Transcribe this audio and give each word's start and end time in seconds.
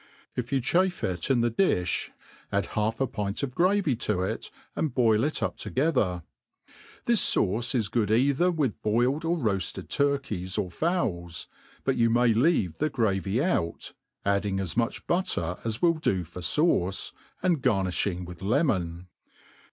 If 0.35 0.51
you 0.51 0.61
chafe 0.61 1.03
it 1.03 1.29
in 1.29 1.43
thedifli, 1.43 2.09
add 2.51 2.65
half 2.73 2.99
a 2.99 3.05
pint 3.05 3.43
of 3.43 3.53
gravy 3.53 3.95
to 3.97 4.21
it, 4.23 4.49
and 4.75 4.95
boil 4.95 5.23
it 5.23 5.43
up 5.43 5.57
together. 5.57 6.23
Thijs 7.05 7.35
fauce^is 7.37 7.91
good 7.91 8.09
either 8.09 8.49
with 8.49 8.81
boiled 8.81 9.23
or 9.23 9.37
roafied 9.37 9.89
turkies 9.89 10.57
or 10.57 10.69
fpwls^ 10.71 11.45
but 11.83 11.97
you 11.97 12.09
may 12.09 12.33
leave 12.33 12.79
the 12.79 12.89
gravy 12.89 13.43
out, 13.43 13.93
adding 14.25 14.59
as 14.59 14.75
much 14.75 15.05
but* 15.05 15.27
ter 15.27 15.59
as 15.63 15.83
will 15.83 15.93
do 15.93 16.23
for 16.23 16.39
fauce, 16.41 17.11
and 17.43 17.61
garniChing 17.61 18.25
with 18.25 18.41
lemon. 18.41 19.07